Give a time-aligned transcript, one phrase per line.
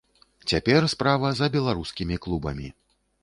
[0.51, 2.67] Цяпер справа за беларускімі клубамі.